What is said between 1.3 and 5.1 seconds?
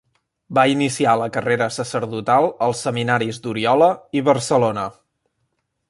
carrera sacerdotal als seminaris d'Oriola i Barcelona.